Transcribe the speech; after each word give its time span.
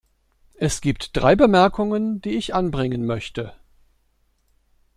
Es 0.55 0.81
gibt 0.81 1.15
drei 1.15 1.35
Bemerkungen, 1.35 2.21
die 2.23 2.31
ich 2.31 2.55
anbringen 2.55 3.05
möchte. 3.05 3.53